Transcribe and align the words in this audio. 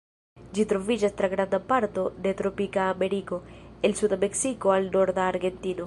Ĝi 0.57 0.63
troviĝas 0.71 1.13
tra 1.19 1.29
granda 1.33 1.59
parto 1.67 2.05
de 2.25 2.33
tropika 2.41 2.89
Ameriko, 2.95 3.39
el 3.89 3.97
suda 4.01 4.21
Meksiko 4.25 4.77
al 4.79 4.93
norda 4.99 5.31
Argentino. 5.35 5.79